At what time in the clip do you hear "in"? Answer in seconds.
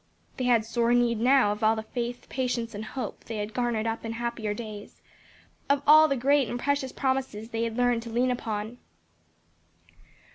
4.03-4.13